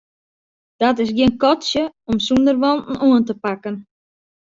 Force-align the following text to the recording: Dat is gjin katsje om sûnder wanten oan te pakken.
Dat 0.81 0.95
is 1.03 1.11
gjin 1.17 1.33
katsje 1.41 1.83
om 2.09 2.17
sûnder 2.25 2.57
wanten 2.63 2.97
oan 3.07 3.23
te 3.27 3.33
pakken. 3.43 3.75